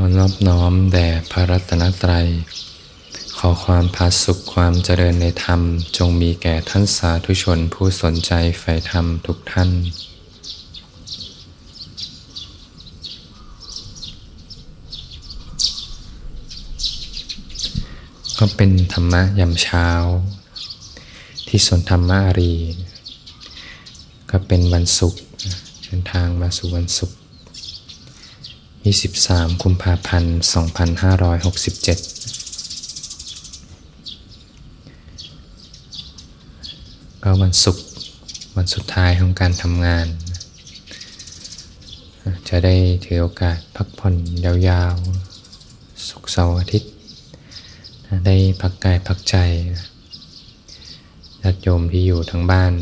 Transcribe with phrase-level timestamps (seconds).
[0.00, 2.28] อนอบน้อมแด่พระรัตนตรัย
[3.38, 5.60] ขอความพาสุขความเจริญในธรรม
[5.96, 9.70] จงมีแก่ท่านสาธุชนผู้สนใจใฝ่ธรรมทุกท่าน
[18.38, 19.88] ก็เป็นธรรมะยามเช้า
[21.48, 22.54] ที่สวนธรรมะอารี
[24.30, 25.20] ก็เป็นวันศุกร์
[25.84, 27.21] เดินทางมาสู่วันศุกร์
[28.82, 30.44] 23กุมภาพันธ์ 2567
[37.22, 37.84] ก็วันศุกร์
[38.56, 40.06] วันสุดท้ายของการทำงาน
[42.48, 46.92] จะได้ถือโอกาสพักผ่อนยาวๆ สุกเสาร์อาทิตย์
[48.26, 49.36] ได้พักกายพักใจ
[51.42, 52.72] ญาติโยมที่อยู่ทั้งบ้าน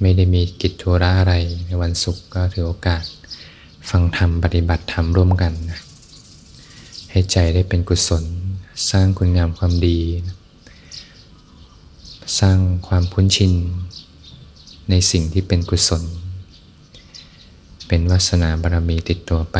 [0.00, 1.34] ไม่ได้มีกิจธุระอะไร
[1.66, 3.04] ในวันศุกร์ก็ถือโอกาส
[3.90, 5.80] ฟังธรรมปฏิบัติธรรมร่วมกันนะ
[7.10, 8.24] ให้ใจได้เป็นกุศล
[8.90, 9.98] สร้างคุณงามความดี
[12.40, 13.52] สร้างความคุ้นชิน
[14.90, 16.02] ในสิ่งที่เป็นกุศล
[17.88, 19.58] เป็นวาสนาบารมีติดตัวไป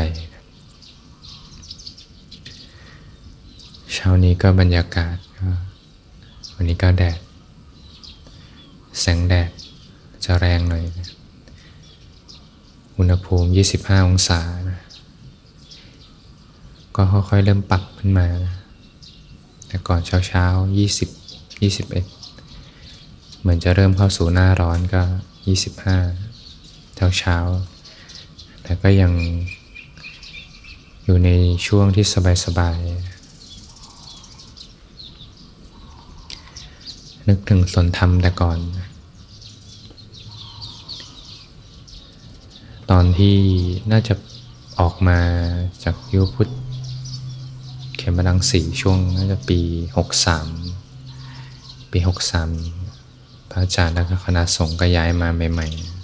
[3.93, 5.17] เช้านี้ก็บรรยากาศ
[6.55, 7.19] วันนี้ก็แดด
[9.01, 9.51] แสงแดด
[10.25, 11.06] จะแรงหน่อยนะ
[12.99, 14.81] อุณหภูมิ 25 องศานะ
[16.97, 18.55] ก็ค่อยๆเริ่มปรับขึ้นมานะ
[19.69, 20.79] แต่ก่อนเช้าๆ
[21.61, 25.03] 20 21 เหมือนจะเริ่มเข้าสู่หน้าร้อนก็
[25.97, 27.37] 25 เช้าเช้า
[28.63, 29.13] แต่ก็ยัง
[31.05, 31.31] อยู่ใน
[31.67, 32.05] ช่วงที่
[32.45, 33.17] สบายๆ
[37.29, 38.87] นึกถึงสนธรรมแต่ก่อนนะ
[42.93, 43.37] ตอนที่
[43.93, 44.15] น่าจะ
[44.81, 45.19] ออกมา
[45.85, 46.49] จากยุพุทธ
[47.97, 49.61] เขมรังสีช่วงน่าจะปี
[51.17, 51.99] 63 ปี
[52.75, 55.97] 63 พระอาจารย์และคณะสงฆ์ก็ย้ายมาใหม่ๆ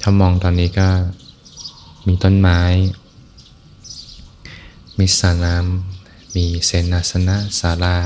[0.00, 0.88] ถ้ามองตอนนี้ก็
[2.06, 2.60] มีต้นไม้
[4.98, 7.98] มีสระน้ำ มีเสนาสนะศาลา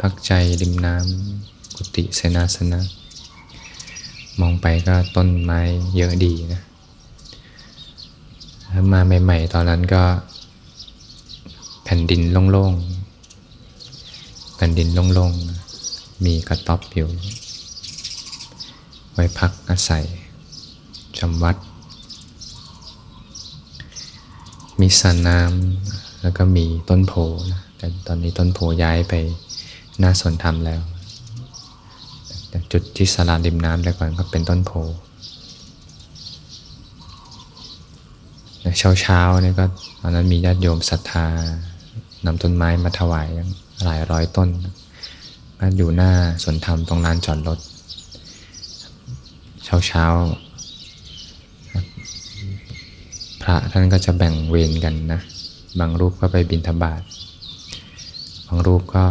[0.00, 2.80] พักใจริมน้ำ กุฏิเสนาสนะ
[4.40, 5.60] มองไปก็ต้นไม้
[5.96, 6.60] เยอะดีนะ
[8.92, 10.02] มาใหม่ ๆ ตอนนั้นก็
[11.84, 17.08] แผ่นดินโล่งๆแผ่นดินโล่งๆ มีกระต๊อบอยู่
[19.12, 20.04] ไว้พักอาศัย
[21.18, 21.56] จำวัด
[24.80, 27.14] มีสระน้ำแล้วก็มีต้นโพ
[27.52, 29.14] นะแต่ตอนนี้ต้นโพย้ายไป
[29.98, 30.82] หน้าสวนธรรมแล้ว
[32.72, 34.70] จุดที่สลาริมน้ำแต่ก่อนก็เป็นต้นโพ
[38.78, 39.64] เช้าเช้าเนี่ยก็
[40.00, 41.26] ตอนนั้นมีญาติโยมศรัทธา
[42.26, 43.28] นำต้นไม้มาถวาย
[43.84, 44.48] หลายร้อยต้น
[45.58, 46.10] ก็อยู่หน้า
[46.42, 47.58] สวนธรรมตรงลานจอดรถ
[49.64, 50.04] เช้าเช้า
[53.42, 55.20] พระท่านก็จะแบ่งเวรกันนะ
[55.80, 57.02] บางรูปก็ไปบิณฑบาต
[58.46, 59.04] บางรูปก็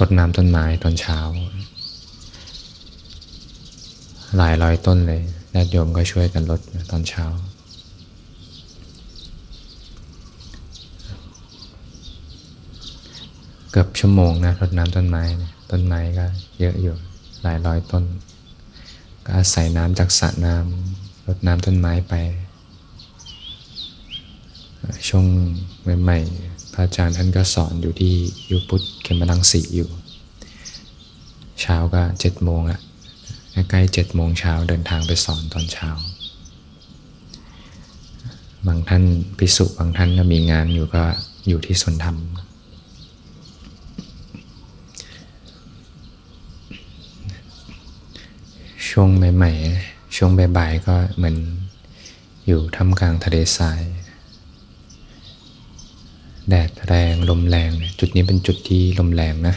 [0.00, 1.18] รดน้ำต้นไม้ตอนเช้า
[4.36, 5.22] หลายร้อยต้นเลย
[5.54, 6.60] ญาติโยมก็ช่วยกันรด
[6.90, 7.24] ตอนเช้า
[13.70, 15.22] เกือบชั่วโมงนะรดน้ำต้นไม้
[15.70, 16.26] ต้นไม้ก็
[16.60, 16.96] เยอะอยู่
[17.42, 18.04] หลายร้อยต้น
[19.24, 22.14] ก็อาศัยน้ำจากสระน้ำรดน้ำต้นไม้ไป
[25.08, 25.24] ช่วง
[26.02, 26.18] ใหม่
[26.72, 28.14] พระอาจารย์ท่านก็สอนอยู่ที่
[28.50, 29.90] ยุพุทธเขมรังสีอยู่
[31.60, 32.80] เช้าก็เจ็ดโมงอะ
[33.70, 35.90] ใกล้เจ็ดโมงเช้าเดินทางไปสอนตอนเช้า
[38.66, 39.04] บางท่าน
[39.38, 41.02] พิสุบางท่านก็มีงานอยู่ก็
[41.48, 42.16] อยู่ที่สนธรรม
[48.88, 51.36] ช่วงใหม่ๆช่วงบ่ายๆก็เหมือน
[52.46, 53.80] อยู่ท่ามกลางทะเลทราย
[56.48, 59.54] แดดแรงลมแรงจุดนี้เป็นจุดที่ลมแรงนะ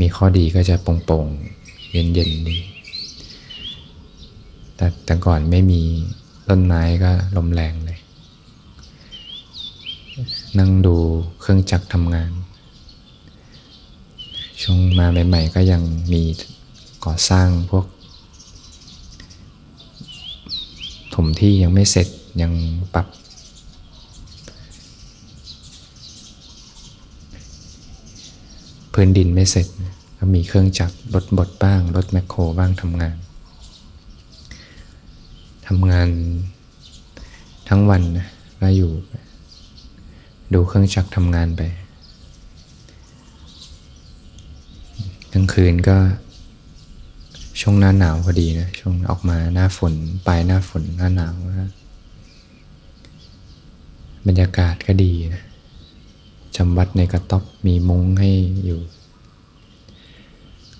[0.00, 2.58] มีข้อดีก็จะโปร่งๆ เย็นๆดี
[4.76, 5.82] แต่แต่ก่อนไม่มี
[6.48, 7.98] ต้นไม้ก็ลมแรงเลย
[10.58, 10.96] นั่งดู
[11.40, 12.32] เครื่องจักรทำงาน
[14.62, 15.82] ช่วงมาใหม่ๆ ก็ยัง
[16.12, 16.22] มี
[17.04, 17.86] ก่อสร้างพวก
[21.14, 22.08] ถมที่ยังไม่เสร็จ
[22.42, 22.52] ยัง
[22.94, 23.06] ปรับ
[29.00, 29.66] พื้นดินไม่เสร็จ
[30.18, 33.16] ก็มีเครื่องจักรรถบดบ้าง รถแมคโครบ้างทำงาน
[35.66, 36.08] ทำงาน
[37.68, 38.26] ทั้งวันนะ
[38.60, 38.90] ก็อยู่
[40.52, 41.62] ดูเครื่องจักรทำงานไป
[45.32, 45.96] กลางคืนก็
[47.60, 49.94] ช่วงหน้าหนาวพอดีนะช่วงออกมาหน้าฝน
[50.26, 51.70] ปลายหน้าฝนหน้าหนาวนะ
[54.26, 55.44] บรรยากาศก็ดีนะ
[56.58, 58.30] จำวัดในกระต๊อบมีมุ้งให้
[58.64, 58.80] อยู่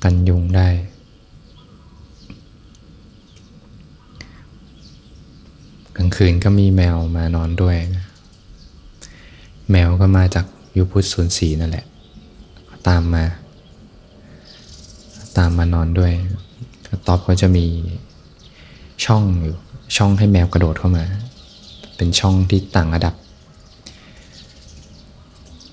[0.02, 0.68] กันยุงได้
[5.96, 7.76] กลางคืนก็มีแมวมานอนด้วย
[9.70, 10.46] แมวก็มาจาก
[10.76, 11.86] ยูพุทธศูนย์สีนั่นแหละ
[12.88, 13.24] ตามมา
[15.38, 16.12] ตามมานอนด้วย
[16.88, 17.66] กระต๊อบก็จะมี
[19.04, 19.56] ช่องอยู่
[19.96, 21.04] ช่องให้แมวกระโดดเข้ามา
[21.96, 23.14] เป็นช่องที่ต่างระดับ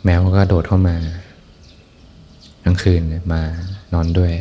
[0.06, 0.96] แมวก็โดดเข้ามา
[2.64, 3.02] กลางคืน
[3.34, 3.42] มา
[3.94, 4.34] นอนด้วย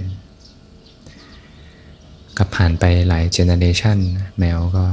[2.36, 3.98] ก็ผ่านไปหลายเจเนเรชัน
[4.38, 4.84] แมวก็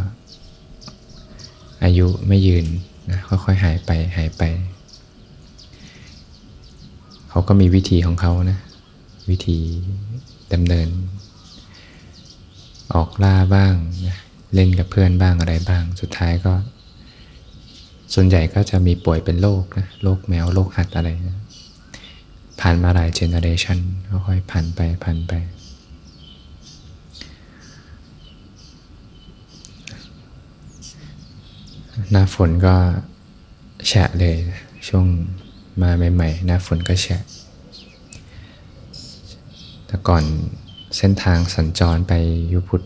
[1.83, 2.65] อายุไม่ยืน
[3.09, 4.43] นะค่อยๆหายไปหายไป
[7.29, 8.59] เขาก็มีวิธีของเขานะ
[9.29, 9.59] วิธี
[10.53, 10.89] ดำเนิน
[12.93, 13.73] ออกล่าบ้าง
[14.07, 14.17] นะ
[14.53, 16.53] เล่นกับเพื่อนบ้างอะไรบ้าง สุดท้ายก็
[18.13, 21.39] ส่วนใหญ่ก็จะมีป่วยเป็นโรคนะโรคแมวโรคหัดอะไรนะ
[22.61, 23.79] ผ่านมาหลาย generation
[24.27, 25.33] ค่อยผ่านไปผ่านไป
[32.11, 32.75] หน้าฝนก็
[33.87, 34.35] แฉะเลย
[34.87, 35.05] ช่วง
[35.81, 37.23] มาใหม่ๆ หน้าฝนก็แฉะ
[39.85, 40.23] แต่ก่อน
[40.97, 42.13] เส้นทางสัญจรไป
[42.53, 42.81] ยุพุทธ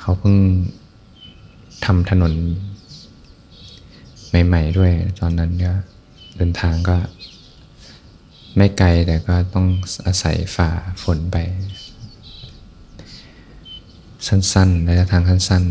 [0.00, 0.36] เขาเพิ่ง
[1.84, 2.32] ทำถนน
[4.28, 5.72] ใหม่ๆด้วย ตอนนั้นก็
[6.36, 6.96] เดินทางก็
[8.56, 9.66] ไม่ไกลแต่ก็ต้อง
[10.06, 10.70] อาศัยฝ่า
[11.02, 11.36] ฝนไป
[14.26, 15.64] สั้นๆระยะทางสั้น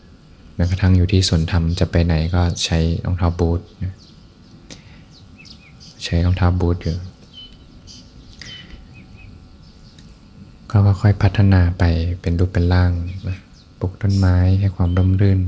[0.00, 3.60] ๆแม้กระทั่งอยู่ที่สวนธรรมจะไปไหนก็ใช้รองเท้าบูท
[6.04, 6.96] ใช้รองเท้าบูทอยู่
[10.70, 11.84] ก็ค่อยๆพัฒนาไป
[12.20, 12.92] เป็นรูปเป็นร่าง
[13.80, 15.40] ปลูกต้นไม้ให้ความร่มรื่น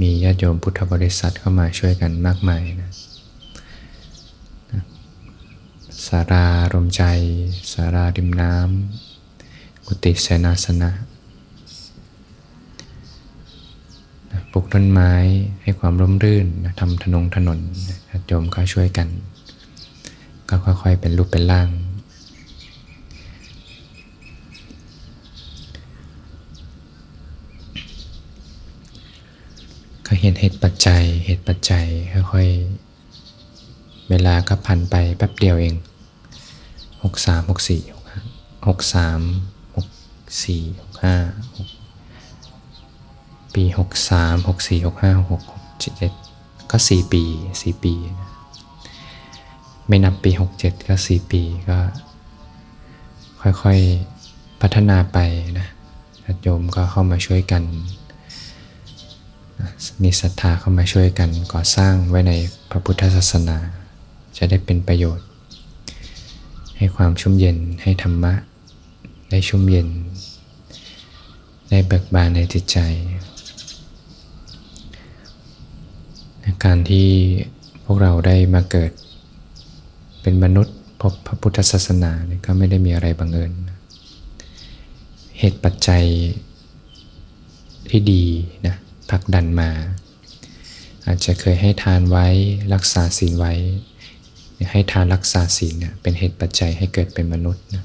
[0.00, 2.92] มีญาติโยมพุทธบริษัทเข้ามาช่วยกันมากมายนะ
[6.06, 7.02] สารารมใจ
[7.72, 10.90] สาราริมน้ำ กุฏิเสนาสนะ
[14.52, 15.12] ปลูกต้นไม้
[15.62, 16.46] ให้ความร่มรื่น
[16.80, 17.58] ทำถนนถนน
[18.08, 19.08] ญาติโยมก็ช่วยกัน
[20.48, 21.68] ก็ค่อยๆเป็นรูปเป็นร่าง
[30.05, 31.86] ก็ เห็นเหตุปัจจัย เหตุปัจจัย
[32.32, 35.74] ค่อยๆ เวลาก็ผ่านไปแป๊บเดียวเอง
[37.02, 37.82] หกสามหกสี่
[38.68, 39.20] หกสาม
[39.76, 39.88] หก
[40.44, 41.16] สี่หกห้า
[43.54, 46.12] ปีหกสามหกสี่หกห้าหกหกเจ็ด
[46.70, 47.24] ก็สี่ปี
[47.62, 47.94] สี่ปี
[49.86, 51.78] ไม่นับปีหกเจ็ดก็สี่ปีก็
[53.40, 55.18] ค่อยๆ พัฒนาไป
[55.58, 55.66] นะ
[56.42, 57.62] โยมก็เข้ามาช่วยกัน
[60.02, 62.32] มีศรัทธาเข้ามาช่วยกันก่อสร้างไว้ใน
[62.70, 63.58] พระพุทธศาสนา
[64.36, 65.26] จะได้เป็นประโยชน์
[66.76, 68.34] ให้ความชุ่มเย็นให้ธรรมะ
[69.30, 69.88] ได้ชุ่มเย็น
[71.70, 72.78] ได้เบิกบานในจิตใจ
[76.64, 77.08] การที่
[77.84, 78.92] พวกเราได้มาเกิด
[80.22, 83.52] เป็นมนุษย์พบพระพุทธศาสนาเนี่ยก็ไม่ได้มีอะไรบังเอิญ
[85.38, 86.04] เหตุปัจจัย
[87.90, 88.24] ที่ดี
[88.66, 88.76] นะ
[89.10, 89.70] ผลักดันมา
[91.06, 92.26] อาจจะเคยให้ทานไว้
[92.74, 93.52] รักษาศีลไว้
[94.72, 97.84] ให้ทานรักษาศีลเนี่ยเป็นเหตุปัจจัยให้เกิดเป็นมนุษย์นะ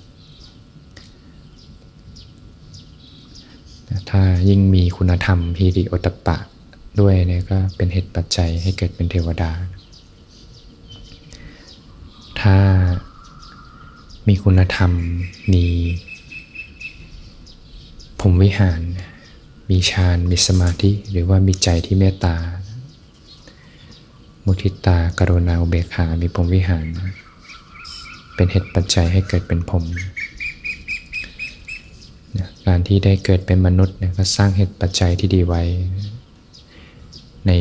[4.10, 6.38] ถ้ายิ่งมีคุณธรรมพีริโอตปะ
[7.00, 9.52] ด้วยเนี่ยก็เป็นเหตุปัจจัยให้เกิดเป็นเทวดา
[12.42, 12.58] ถ้า
[14.28, 14.92] มีคุณธรรม
[15.54, 15.66] มี
[18.22, 18.82] ผมวิหาร
[19.72, 22.36] มีฌานมีสมาธิ หรือว่ามีใจที่เมตตา
[24.46, 26.86] มุทิตากรุณาอุเบกขา มีพรมวิหาร
[28.36, 29.84] เป็นเหตุปัจจัยให้เกิดเป็นพรม
[32.66, 35.62] การที่ได้เกิดเป็นมนุษย์เนี่ยก็สร้างเหตุปัจจัยที่ดีไว้
[37.46, 37.52] ใน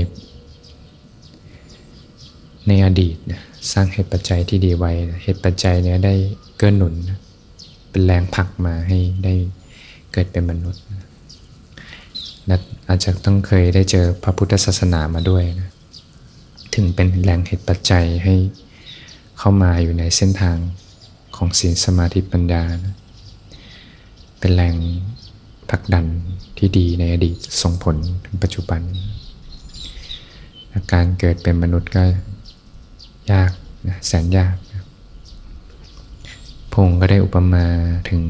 [2.67, 6.15] ในอดีตนะสร้างเหตุปัจจัยที่ดีไว้ เหตุปัจจัยเนี้ยได้
[6.57, 6.95] เกื้อหนุน
[7.91, 9.35] เป็นแรงผลักมาให้ได้
[10.13, 11.10] เกิดเป็นมนุษย์และ
[12.93, 15.71] อาจจะต้องเคยได้เจอพระพุทธศาสนามาด้วยนะ
[16.75, 18.35] ถึงเป็นแหล่งเหตุปัจจัยให้
[19.39, 20.57] เข้ามาอยู่ในเส้นทาง
[21.37, 22.95] ของศีลสมาธิปัญญานะ
[24.39, 24.75] เป็นแหล่ง
[25.71, 26.07] ผลักดัน
[26.59, 28.81] ที่ดีในอดีตส่งผลถึงปัจจุบัน
[30.93, 32.05] การเกิดเป็นมนุษย์ก็
[33.33, 33.51] ยาก
[33.89, 34.85] นะแสนยากนะ
[36.73, 37.65] พงก็ได้อุปมา
[38.09, 38.23] ถึง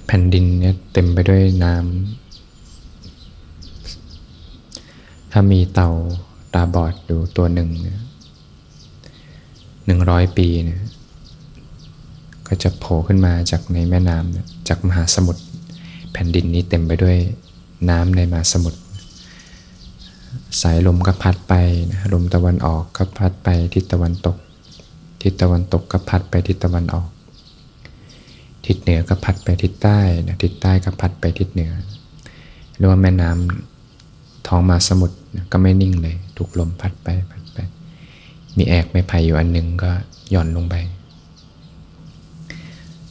[0.13, 1.83] ผ่นดินเนี่ยเต็มไปด้วยน้ำ
[5.31, 5.91] ถ้ามีเต่า
[6.53, 7.99] ตาบอดอยู่ตัวหนึ่งเนี่ย
[9.85, 10.81] หนึ่งร้อยปีเนี่ย
[12.47, 15.41] ก็จะโผล่ขึ้นมาจากในแม่น้ำจากมหาสมุทร
[16.11, 17.17] แผ่นดินนี้เต็มไปด้วย
[17.89, 18.79] น้ำในมหาสมุทร
[20.61, 21.53] สายลมก็พัดไป
[21.91, 24.37] นะลมตะวันออกก็พัดไปทิศตะวันตก
[25.21, 27.09] ทิศตะวันตกก็พัดไปทิศตะวันออก
[28.65, 31.71] ทิศเหนือก็พัดไปทิศใต้นะทิศใต้ก็พัดไปทิศเหนือ
[32.77, 35.17] เรียกว่าแม่น้ำท้องมาสมุทร
[35.51, 37.57] ก็ไม่นิ่งเลย ถูกลมพัดไปพัดไป
[38.57, 39.91] มีแอกไม้ไผ่อยู่อันหนึ่งก็
[40.31, 40.75] หย่อนลงไป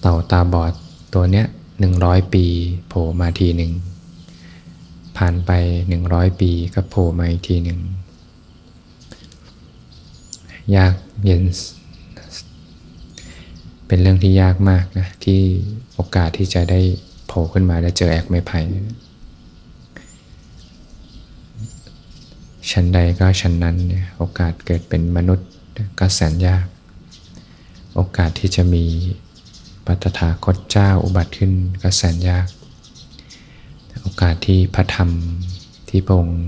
[0.01, 0.73] เต่าตาบอด
[1.15, 1.47] ตัวเนี้ย
[1.81, 2.45] หนึ่งร้อยปี
[2.89, 3.73] โผล่มาทีหนึ่ง
[5.17, 5.51] ผ่านไป
[5.89, 7.79] หนึ่งร้อยปีก็โผล่มาอีกทีหนึ่ง
[10.77, 11.43] ยากเย็น
[13.93, 15.41] เป็นเรื่องที่ยากมากนะที่
[15.95, 16.81] โอกาสที่จะได้
[17.27, 18.59] โผล่ขึ้นมาและเจอแอกไม้ไผ่
[22.71, 25.49] ชั้นใดก็ชั้นนั้นเนี่ยโอกาสเกิดเป็นมนุษย์
[26.01, 26.67] ก็แสนยาก
[27.97, 28.85] โอกาสที่จะมี
[29.87, 32.47] ปัตถาคตเจ้าอุบัติขึ้นก็แสนยาก
[34.03, 35.11] โอกาสที่พระธรรม
[35.89, 36.43] ที่พระองค์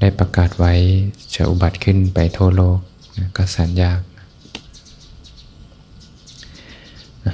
[0.00, 0.74] ได้ประกาศไว้
[1.34, 2.78] จะอุบัติขึ้นไปทั่วโลก
[3.36, 4.00] ก็แสนยาก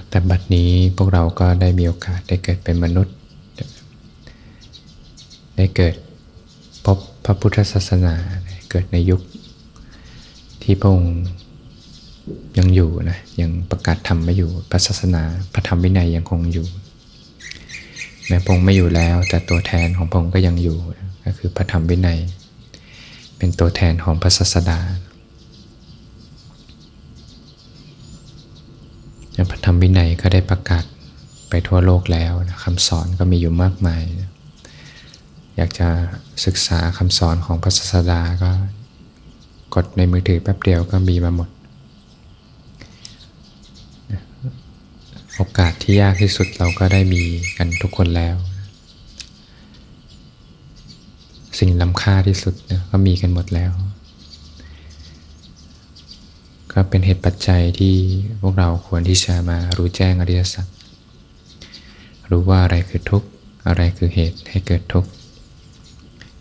[0.08, 3.14] แต่บัดนี้พวกเราก็ได้มีโอกาสได้เกิดเป็นมนุษย์
[5.56, 5.94] ได้เกิด
[6.84, 8.14] พบพระพุทธศาสนา
[8.70, 9.20] เกิดในยุค
[10.62, 11.16] ที่พระองค์
[12.58, 15.22] ยังอยู่นะยังประกาศธรรมไม่อยู่พระศาสนา
[15.54, 16.66] พระธรรมวินัยยังคงอยู่
[18.26, 20.78] แม้พงไม่อยู่แล้ว แต่ตัวแทนของพงก็ยังอยู่
[21.24, 22.18] ก็คือพระธรรมวินัย
[23.38, 24.78] เป็นตัวแทนของพระศาสดา
[29.50, 30.84] พระธรรมวินัยก็ได้ประกาศ
[31.48, 32.32] ไปทั่วโลกแล้ว
[32.64, 34.02] คำสอนก็มีอยู่มากมาย
[35.56, 35.88] อยากจะ
[36.44, 38.50] ศึกษาคำสอนของพระศาสดาก็
[39.74, 41.48] กดในมือถือแป๊บเดียวก็มีมาหมด
[45.34, 47.22] โอกาสที่ยากที่สุดเราก็ได้มี
[47.56, 48.36] กันทุกคนแล้ว
[51.58, 52.54] สิ่งล้ำค่าที่สุด
[52.90, 53.72] ก็มีกันหมดแล้ว
[56.72, 57.94] ก็เป็นเหตุปัจจัยที่
[58.40, 60.66] พวกเราควรที่จะมารู้แจ้งอริยสัจ
[62.30, 63.28] รู้ว่าอะไรคือทุกข์
[63.66, 65.10] อะไรคือเหตุให้เกิดทุกข์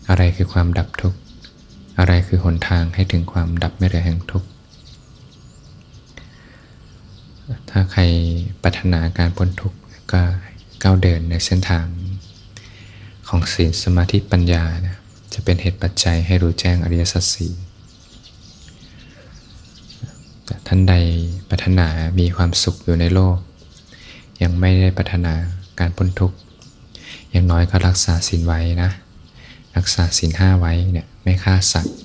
[0.08, 1.18] อะไรคือความดับทุกข์
[1.98, 4.48] อะไรคือหนทางให้ถึงความดับไม่เหลือแห่งทุกข์
[7.70, 8.02] ถ้าใคร
[8.62, 9.78] ปรารถนาการพ้นทุกข์
[10.12, 10.22] ก็
[10.82, 11.86] ก้าวเดินในเส้นทาง
[13.28, 14.96] ของศีลสมาธิปัญญานะ
[15.34, 17.52] จะเป็นเหตุปัจจัยให้รู้แจ้งอริยสัจสี่
[20.66, 20.94] ท่านใด
[21.48, 21.88] ปรารถนา
[22.18, 23.36] มีความสุขอยู่ในโลก
[24.42, 25.34] ยังไม่ได้ปรารถนา
[25.80, 26.36] การพ้นทุกข์
[27.30, 28.90] อย่างน้อยก็รักษาศีลไว้นะ
[29.76, 31.96] รักษาศีลห้าไว้เนี่ยไม่ฆ่าสัตว์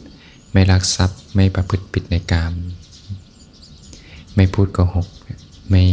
[0.51, 2.53] ไม่ลักทรัพย์ไม่ประพฤติผิดในกาม
[4.35, 5.07] ไม่พูดโกหก
[5.69, 5.83] ไม่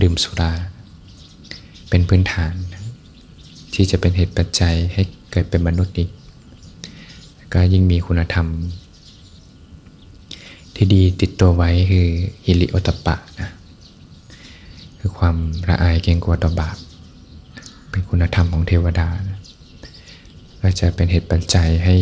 [0.00, 0.52] ดื่มสุรา
[1.88, 2.54] เป็นพื้นฐาน
[3.74, 6.10] ที่จะเป็นเหตุปัจจัยให้เกิดเป็นมนุษย์อีก
[7.52, 8.46] ก็ยิ่งมีคุณธรรม
[10.80, 12.06] ที่ดีติดตัวไว้คือ
[12.44, 13.50] ฮิริโอตปะนะ
[14.98, 15.36] คือความ
[15.68, 16.76] ละอายเกรงกลัวต่อบาป
[17.90, 19.38] เป็นคุณธรรมของเทวดานะ
[20.60, 21.96] ก็จะเป็นเหตุปัจจัยให้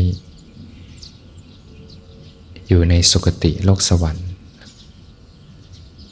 [2.68, 4.28] อยู่ในสุคติโลกสวรรค์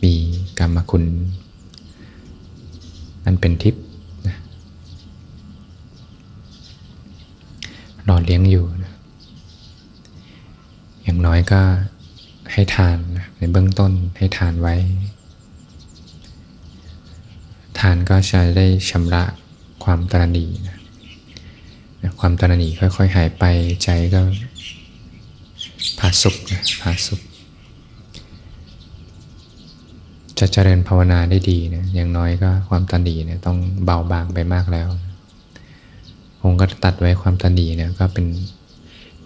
[0.02, 0.14] มี
[0.58, 1.04] กรรมคุณ
[3.24, 3.84] อันเป็นทิพย์
[4.26, 4.36] นะ
[8.04, 8.92] หล่อเลี้ยงอยู่นะ
[11.02, 11.60] อย่างน้อยก็
[12.54, 12.98] ให้ทาน
[13.36, 14.74] ในเบื้องต้นให้ทานไว้
[17.78, 19.22] ทานก็จะได้ชำระ
[19.84, 20.78] ความตรณีนะ
[22.20, 23.44] ความตรณีค่อยๆ หายไป
[23.84, 24.20] ใจก็
[25.98, 27.20] ผาสุกนะผาสุก
[30.38, 34.88] จะเจริญภาวนาได้ดีนี่ยอย่างน้อยก็ความตันดีเนี่ยต้องเบาบางไปมากแล้ว
[36.42, 38.26] องค์ก็ตัดไว้ความตันดีเนี่ยก็เป็น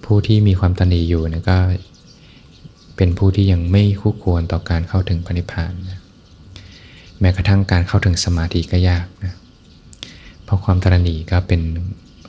[0.05, 1.57] ผู้ที่มีความตันดีอยู่เนี่ยก็
[2.99, 6.01] เป็นผู้ที่ยังไม่คู่ควรต่อการเข้าถึงพระนิพานนะ
[7.21, 9.35] แม้กระทั่งการเข้าถึงสมาธิก็ยากนะ
[10.45, 11.61] เพราะความตรณีก็เป็น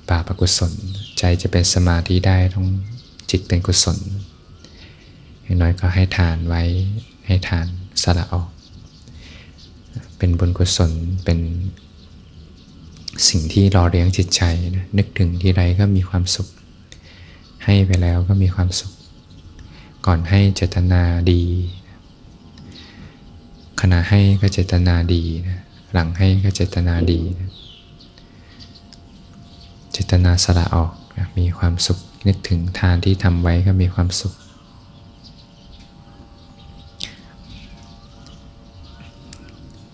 [0.09, 0.71] บาปกุศล
[1.17, 2.67] ใจจะเป็นสมาธิได้ต้อง
[3.31, 3.97] จิตเป็นกุศล
[5.41, 6.63] อย่างน้อยก็ให้ทานไว้
[7.25, 7.65] ให้ทาน
[8.03, 8.49] สละออก
[10.17, 10.91] เป็นบุญกุศล
[11.25, 11.39] เป็น
[13.27, 14.41] สิ่งที่รอเลี้ยงจิตใจ
[14.77, 16.47] นะนึกถึงทีไรก็มีความสุข
[17.65, 18.91] ให้ไปแล้วก็มีความสุข
[20.11, 21.01] ก่อนให้เจตนา
[21.31, 21.43] ดี
[23.81, 25.59] ขณะให้ก็เจตนาดีนะ
[25.93, 27.49] หลังให้ก็เจตนาดีนะ
[29.91, 34.33] เจตนาสละออกนะมีความสุขนึกถึงทานที่ทำไว้ก็มีความสุข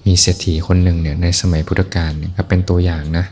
[0.06, 3.26] มีเศรษฐีคนหนึ่งเนี่ยในสมัยพุทธกาลเนี่ยก็เป็นตัวอย่างนะ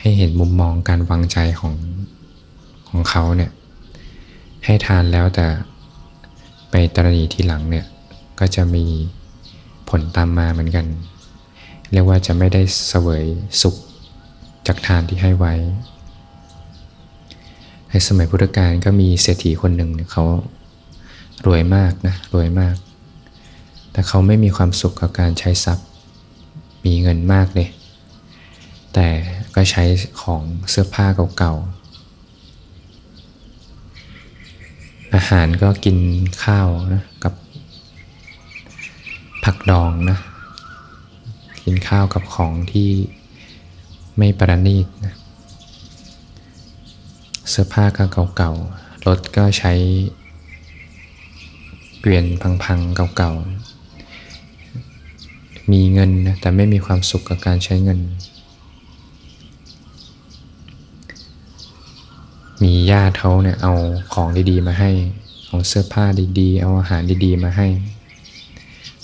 [0.00, 1.74] ให้เห็นมุมมองการวางใจของ
[2.88, 3.50] ของเขาเนี่ย
[4.64, 5.46] ให้ทานแล้วแต่
[6.76, 7.86] ไปตรณีที่หลังเนี่ย
[8.40, 8.84] ก็จะมี
[9.88, 10.86] ผลตามมาเหมือนกัน
[11.92, 13.24] เรียกว่าจะไม่ได้เสวย
[13.62, 13.74] สุข
[14.66, 15.54] จากทานที่ให้ไว้
[17.88, 20.24] ในสมัยพุทธกาลก็มีเศรษฐีคนหนึ่งเเขา
[21.46, 22.76] รวยมากนะรวยมาก
[23.92, 25.86] แต่เขาไม่มีความสุขกับการใช้ทรัพย์
[26.84, 27.68] มีเงินมากเลย
[28.94, 29.08] แต่
[29.54, 29.84] ก็ใช้
[30.22, 31.06] ของเสื้อผ้า
[31.38, 31.83] เก่าๆ
[35.14, 35.98] อาหารก็กิน
[36.44, 37.34] ข้าวนะกับ
[39.44, 40.18] ผักดองนะ
[41.64, 42.90] กินข้าวกับของที่
[44.18, 45.14] ไม่ประณีตนะ
[47.48, 48.04] เสื้อผ้าก็
[48.36, 49.72] เก่าๆรถก็ใช้
[52.00, 52.26] เกวียน
[52.64, 58.00] พังๆเก่าๆมีเงินนะแต่ไม่มีความสุขกับการใช้เงิน
[62.64, 63.74] มีญาติเขาเนี่ยเอา
[64.14, 64.90] ของดีๆมาให้
[65.48, 66.04] เอาเสื้อผ้า
[66.40, 67.68] ดีๆ เอาอาหารดีๆมาให้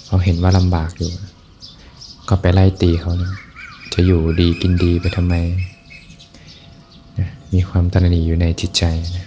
[0.06, 1.12] เขาเห็นว่าลำบากอยู่
[2.28, 3.32] ก็ไปไล่ตีเขานะ
[3.92, 5.34] จะอยู่ดีกินดีไปทำไม
[7.18, 8.84] นะมีความตระหนี่อยู่ในจิตใจ
[9.16, 9.26] นะ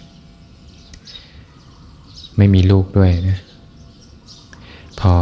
[2.38, 3.38] ไม่มีลูกด้วยนะ
[5.00, 5.14] พอ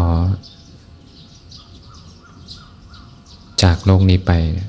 [3.64, 4.68] จากโลกนี้ไปนะ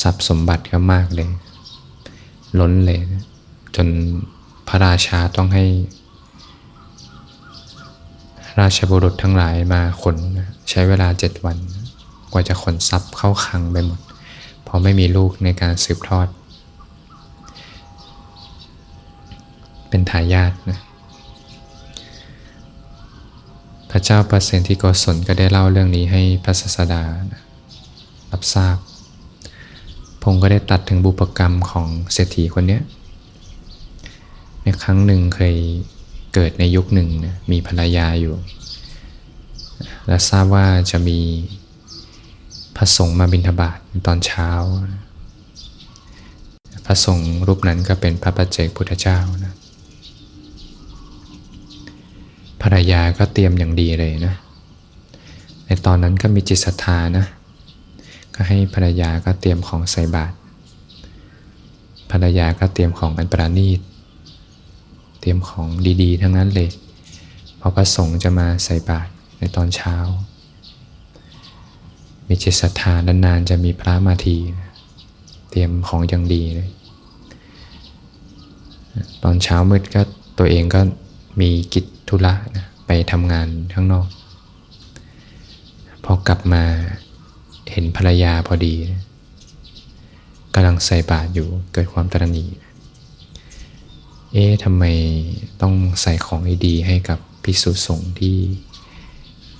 [0.00, 1.26] ทรัพย์สมบัติก็มากเลย
[2.60, 3.24] ล้นเลยนะ
[3.76, 3.88] จน
[4.68, 5.64] พระราชาต้องให้
[8.60, 10.16] ราชบุรุษทั้งหลายมาขน
[10.70, 11.56] ใช้เวลาเจ็ดวัน
[12.32, 14.00] กว่าจะขนทรัพย์เข้าคลังไปหมด
[14.62, 16.28] เพราะไม่มีลูกในการสืบทอด
[19.88, 20.80] เป็นทายาทนะ
[23.90, 27.42] พระเจ้าประเสนที่โกศลก็ได้เล่าเรื่องนี้ให้พระศาสดานะ
[28.32, 28.76] รับทราบ
[30.22, 32.78] พงก็ได้ตัดถึงบุปกรรมของเศรษฐีคนเนี้
[34.68, 35.56] ในครั้งหนึ่งเคย
[36.34, 38.34] เกิดในยุคหนึ่งนะมีภรรยาอยู่
[40.06, 41.18] และทราบว่าจะมี
[42.76, 44.50] พระสงฆ์มาบิณฑบาตตอนเช้า
[46.86, 49.54] พระสงฆ์รูปนั้นก็เป็นพระปัจเจกพุทธเจ้านะ
[52.62, 54.34] ภรรยาก็เตรียมอย่างดีเลยนะ
[55.66, 57.24] ในตอนนั้นก็มีจิตศรัทธานะ
[58.34, 60.34] ก็ให้ภรรยาก็เตรียมของใส่บาตร
[62.10, 63.95] ภรรยาก็เตรียมของอันประณีตเต
[65.26, 65.68] รียมของ
[66.02, 66.70] ดีๆ ทั้งนั้นเลย
[67.60, 69.96] พอพระสงฆ์จะมาใส่บาตรในตอนเช้า
[72.28, 74.36] มีจิตศรัทธานานๆ จะมีพระมาที
[75.50, 76.70] เตรียมของอย่างดีเลย
[79.22, 80.02] ตอนเช้ามืดก็
[80.38, 80.80] ตัวเองก็
[81.40, 84.06] มีกิจธุระนะไปทำงานข้างนอก
[86.04, 86.64] พอกลับมา
[87.70, 88.74] เห็นภรรยาพอดี
[90.54, 92.48] กำลังใส่บาตรอยู่เกิดความตระหนี่
[94.38, 94.84] เอ๊ะทำไม
[95.62, 98.36] ต้องใส่ของดีๆให้กับภิกษุสงฆ์ที่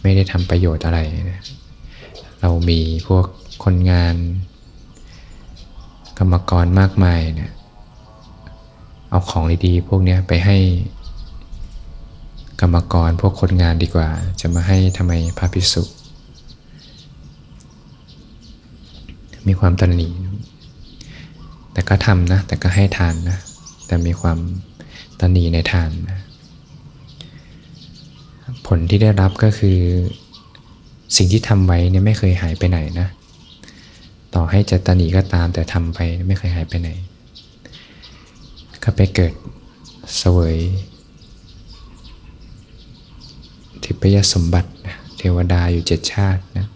[0.03, 0.99] ไม่ได้ทำประโยชน์อะไร
[1.31, 1.43] นะ
[2.41, 3.27] เรามีพวก
[3.65, 4.15] คนงาน
[6.19, 7.53] กรรมกรมากมายเนี่ย
[9.11, 10.59] เอาของดีๆพวกนี้ไปให้
[12.61, 14.09] กรรมกรพวกคนงานดีกว่า
[14.41, 15.83] จะมาให้ทำไมพระภิกษุ
[19.47, 20.12] มีความตระหนี่
[21.73, 23.39] แต่ก็ทำนะ แต่ก็ให้ทานนะ
[23.87, 24.39] แต่มีความ
[25.20, 25.90] ตนีในทาน
[28.66, 29.79] ผลที่ได้รับก็คือ
[31.16, 33.09] สิ่งที่ทำไว้เนี่ยไม่เคยหายไปไหนนะ
[34.35, 36.90] ต่อให้จะตระหนี่ก็ตามแต่ทำไปไม่เคยหายไปไหน
[38.83, 39.33] ก็ไปเกิด
[40.16, 40.57] เสวย
[43.83, 46.66] ทิพยสมบัตินะเทวดาอยู่เจ็ดชาตินะ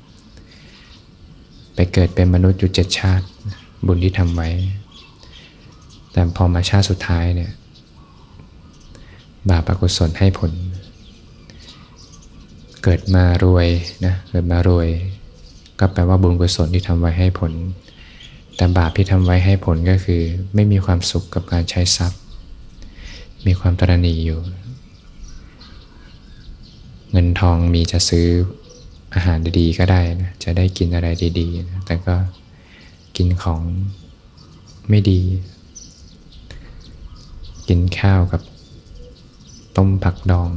[1.74, 3.24] ไปเกิดเป็นมนุษย์อยู่เจ็ดชาติ
[3.86, 4.50] บุญที่ทำไว้
[6.12, 7.50] แต่พอมาชาติสุดท้ายเนี่ย
[9.48, 10.52] บาปอกุศลให้ผล
[12.82, 13.68] เกิดมารวย
[14.04, 14.88] นะเกิดมารวย
[15.80, 17.52] ก็แปลว่าบุญกุศลที่ทำไว้ให้ผล
[18.56, 20.22] แต่บาปที่ทำไว้ให้ผลก็คือ
[20.54, 22.20] ไม่มีความสุขกับการใช้ทรัพย์
[23.46, 24.40] มีความตระหนี่อยู่
[27.10, 28.26] เงินทองมีจะซื้อ
[29.14, 32.14] อาหารดีๆ ก็ได้นะจะได้กินอะไรดีๆนะแต่ก็
[33.16, 33.60] กินของ
[34.88, 35.20] ไม่ดี
[37.68, 38.40] กินข้าวกับ
[39.82, 40.50] ต้มผักดอง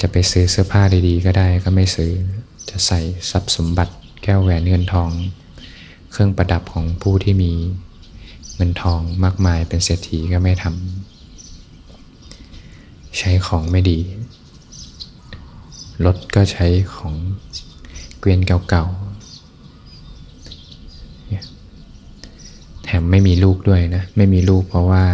[0.00, 2.12] จะไปซื้อเสื้อผ้าดีๆ ก็ได้ก็ไม่ซื้อ
[2.70, 5.10] จะใส่ทรัพย์สมบัติแก้วแหวนเงินทอง
[6.10, 7.52] เครื่องประดับของผู้ที่มี
[8.56, 13.98] เงินทองมากมายเป็นเศรษฐีก็ไม่ทำใช้ของไม่ดี
[16.04, 17.14] รถก็ใช้ของ
[18.18, 18.94] เกวียนเก่าๆ
[22.84, 25.04] แถมไม่มีลูกด้วยนะ ไม่มีลูกเพราะว่า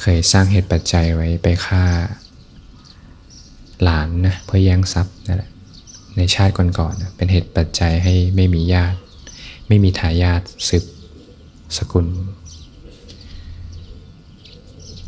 [0.00, 1.84] เคยสร้างเหตุปัจจัยไว้ไปฆ่า
[3.82, 5.50] หลานนะเพื่อแย่งทรัพย์นั่นแหละ
[6.16, 8.98] ในชาติก่อนๆเป็นเหตุปัจจัยให้ไม่มีญาติ
[9.68, 10.84] ไม่มีทายาทสืบ
[11.76, 12.06] สกุล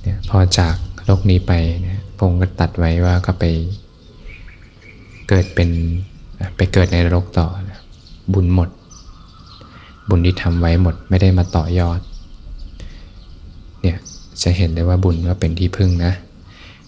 [0.02, 0.74] เนี่ยพอจาก
[1.04, 3.44] โลกนี้ไปเนี่ยพงก็ตัดไว้ว่าก็ไป
[5.28, 5.70] เกิดเป็น
[6.56, 7.80] ไปเกิดในโลกต่อนะ
[8.32, 8.70] บุญหมด
[10.08, 12.00] บุญที่ทำไว้หมดไม่ได้มาต่อยอด
[14.42, 16.12] จะเห็นได้ว่าบุญก็เป็นที่พึ่งนะ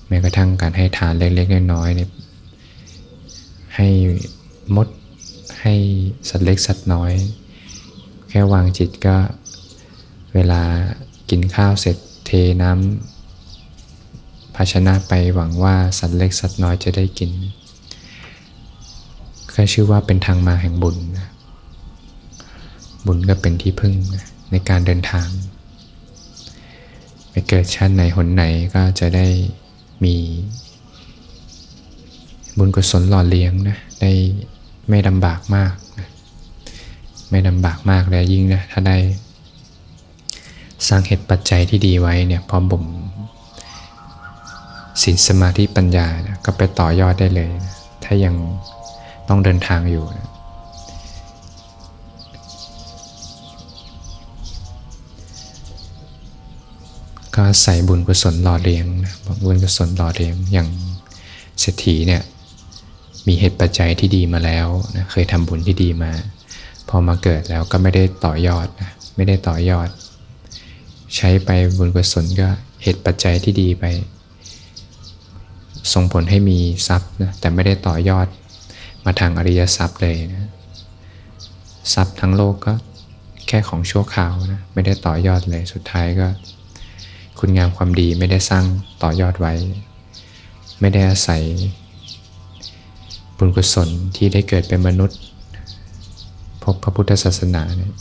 [0.08, 2.10] แม้กระทั่งการให้ทานเล็กๆน้อยๆเนี่ย
[3.76, 3.88] ให้
[4.76, 4.88] มด
[5.62, 5.74] ให้
[6.28, 7.12] สัตว์เล็กสัตว์น้อย
[8.28, 9.16] แค่วางจิตก็
[10.34, 10.62] เวลา
[11.30, 12.30] กินข้าวเสร็จเท
[12.62, 17.30] น้ำภาชนะไปหวังว่าสัตว์เล็กสัตว์น้อยจะได้กิน
[19.54, 21.28] ก็ชื่อว่าเป็นทางมาแห่งบุญนะ
[23.06, 25.28] บุญก็เป็นที่พึ่งนะในการเดินทาง
[27.30, 29.26] ไปเกิดชาติไหนหนไหนก็จะได้
[30.04, 30.16] มี
[32.58, 34.12] บุญกุศลหล่อเลี้ยงนะได้
[34.88, 36.08] ไม่ลำบากมากนะ
[37.30, 38.96] ไม่ลำบากมากแล้วยิ่งนะถ้าได้
[40.88, 42.84] สร้างเหตุปัจจัยที่ดีไว้เนี่ยพอบ่ม
[45.02, 48.34] ศีลสมาธิปัญญานะก็ไปต่อยอดได้เลยนะถ้ายัง
[49.28, 50.29] ต้องเดินทางอยู่นะ
[57.40, 60.68] ก็ใส่บุญกุศลหล่อเลี้ยงนะบุญกุศลหล่อเลี้ยงอย่าง
[61.60, 62.22] เศรษฐีเนี่ย
[63.26, 66.12] มีเหตุปัจจัยที่ดีมาแล้วนะเคยทำบุญที่ดีมา
[66.88, 69.88] พอมาเกิดแล้วก็ไม่ได้ต่อยอดนะไม่ได้ต่อยอด
[71.16, 72.48] ใช้ไปบุญกุศลก็
[72.82, 73.84] เหตุปัจจัยที่ดีไป
[75.92, 78.26] ส่งผลให้มีทรัพย์นะแต่ไม่ได้ต่อยอด
[79.04, 80.48] มาทางอริยทรัพย์เลยนะ
[81.94, 82.72] ทรัพย์ทั้งโลกก็
[83.48, 86.28] แค่ของชั่วคราวนะไม่ได้ต่อยอดเลยสุดท้ายก็
[87.42, 88.64] คุณงามความดีไม่ได้สร้าง
[89.02, 89.54] ต่อยอดไว้
[90.80, 91.42] ไม่ได้อาศัย
[93.36, 95.18] บุญกุศลที่ได้เกิดเป็นมนุษย์
[96.62, 97.92] พบพระพุทธศาสนาเนี่ย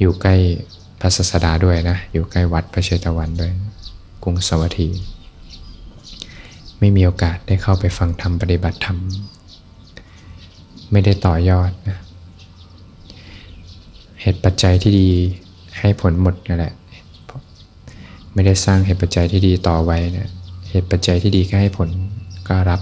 [0.00, 0.34] อยู่ใกล้
[1.00, 3.52] พระศาสดาด้วยนะ อยู่ใกล้วัดพระเชตวันด้วย
[4.22, 4.88] กรุงสวัสดี
[6.78, 8.98] ไม่มีโอกาสได้เข้าไปฟังธรรมปฏิบัติธรรม
[10.90, 11.98] ไม่ได้ต่อยอดนะ
[14.20, 15.08] เหตุปัจจัยที่ดี
[15.78, 16.74] ให้ผลหมดนั่นแหละ
[18.34, 20.30] ไม่ได้สร้างเหตุปัจจัยที่ดีต่อไว้นะ
[20.70, 21.88] เหตุปัจจัยที่ดีก็ให้ผล
[22.48, 22.80] ก็รับ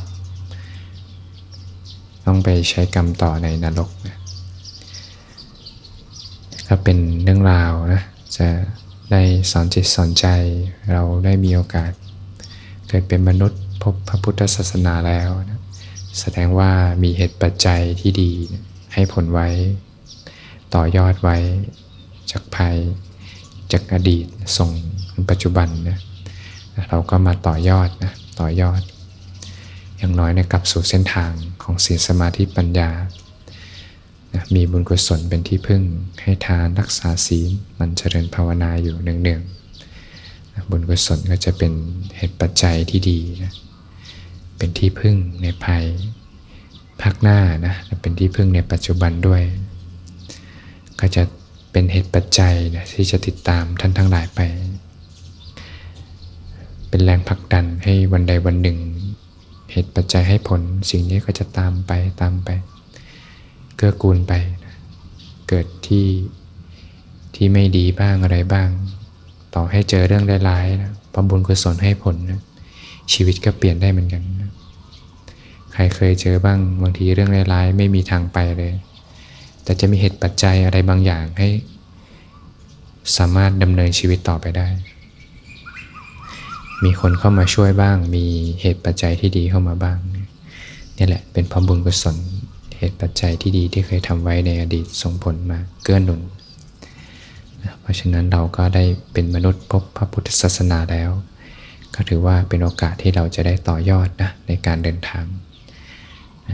[2.26, 4.16] ต้องไปใช้กรรมต่อในนรกนะ
[6.68, 8.02] ก็เป็นเรื่องราวนะ
[8.36, 8.48] จะ
[9.12, 10.26] ได้สอนจิตสอนใจ
[10.92, 11.92] เราได้มีโอกาส
[12.88, 15.60] เกิดเป็นมนุษย์พบพระพุทธศาสนาแล้วนะ
[16.20, 16.70] แสดงว่า
[17.02, 19.48] มีเหตุปัจจัยที่ดีนะให้ผลไว้
[20.74, 21.36] ต่อยอดไว้
[22.30, 22.76] จากภัย
[23.72, 24.26] จากอดีต
[24.58, 24.70] ส่ง
[25.30, 25.98] ปัจจุบันนะ
[26.88, 28.82] เราก็มาต่อยอดนะต่อยอด
[29.98, 32.90] อย่างน้อยเนี่ยกลับสู่เส้นทางของศีลสมาธิปัญญา
[34.34, 35.82] นะมีบุญกุศลเป็นที่พึ่ง
[36.22, 41.72] ให้ทานรักษาศีลมันเจริญภาวนาอยู่เนืองๆนะบุญกุศลก็จะเป็น
[42.16, 43.52] เหตุปัจจัยที่ดีนะ
[44.58, 45.84] เป็นที่พึ่งในภาย
[47.02, 49.42] ภาคหน้านะเป็นที่พึ่งในปัจจุบันด้วย
[51.00, 51.22] ก็จะ
[51.72, 54.40] เป็นเหตุปัจจัยนะที่จะติดตามท่านทั้งหลายไป
[56.88, 58.78] เป็นแรงผลักดันให้วันใดวันหนึ่ง
[59.72, 62.48] เหตุปัจจัยให้ผลสิ่งนี้ก็จะตามไปตามไป
[63.76, 64.32] เกื้อกูลไป
[65.48, 66.06] เกิดที่
[67.34, 68.68] ที่ไม่ดีบ้างอะไรบ้าง
[69.54, 72.40] ต่อให้เจอเรื่องร้ายๆนะพอบุญกุศลให้ผลนะ
[73.12, 74.50] ชีวิตก็เปลี่ยนได้เหมือนกันนะ
[75.72, 78.72] ใครเคยเจอบ้างบางทีเรื่องร้ายๆไม่มีทางไปเลย
[79.64, 81.48] แต่จะมีเหตุปัจจัยอะไรบางอย่างให้
[83.16, 84.68] สามารถดำเนินชีวิตต่อไปได้
[86.84, 88.24] มีคนเข้ามาช่วยบ้าง มี
[88.60, 89.96] เหตุปัจจัยที่ดีเข้ามาบ้าง
[90.98, 92.16] นี่แหละเป็นพรบุญกุศล
[92.78, 96.20] เหตุปัจจัยที่ดีที่เคยทำไว้ในอดีตส่งผลมาเกื้อหนุน
[97.80, 101.10] เพราะฉะนั้นเราก็ได้เป็นมนุษย์พบพระพุทธศาสนาแล้ว
[101.94, 105.24] ก็ถือว่าเป็นโอกาสที่เราจะได้ต่อยอดนะในการเดินทาง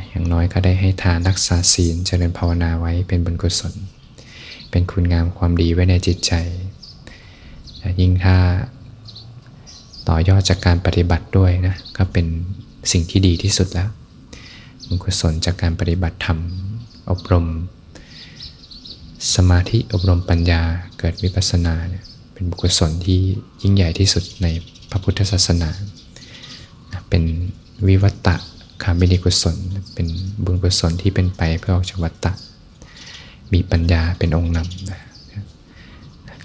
[0.09, 3.75] อย่างน้อยก็ได้ให้ทานรักษาศีลเจริญภาวนาไว้เป็นบุญกุศล
[4.71, 6.33] เป็นคุณงามความดีไว้ในจิตใจ
[8.01, 8.37] ยิ่งถ้า
[10.09, 12.27] ต่อยอดจากการปฏิบัติด้วยนะก็เป็น
[12.93, 13.89] สิ่งที่ดีที่สุดแล้ว
[14.87, 16.39] บุญกุศลจากการปฏิบัติธรรม
[17.11, 17.47] อบรม
[19.35, 20.63] สมาธิอบรมปัญญา
[20.99, 23.21] เกิดวิปัสสนาเนี่ยเป็นบุญกุศลที่
[23.63, 24.47] ยิ่งใหญ่ที่สุดใน
[24.91, 25.71] พระพุทธศาสนา
[27.09, 27.23] เป็น
[27.89, 28.35] วิวัตตะ
[28.83, 29.57] คามินิกุศล
[29.95, 30.07] เป็น
[30.45, 32.33] บุญกุศลที่เป็นไปเพื่อออกจากวัตตะ
[33.53, 35.01] มีปัญญาเป็นองค์นำนะ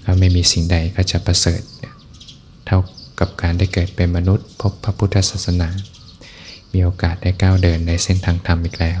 [0.04, 1.60] ก็ไม่มีสิ่งใดก็จะประเสริฐ
[2.66, 2.78] เท่า
[3.20, 5.68] กับการได้เกิดเป็นมนุษย์ พบพระพุทธศาสนา
[6.72, 8.94] มีโอกาสได้ก้าวเดินในเส้นทางธรรมอีกแล้